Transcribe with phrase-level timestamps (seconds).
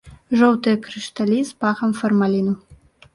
[0.39, 2.53] Жоўтыя крышталі з пахам фармаліну.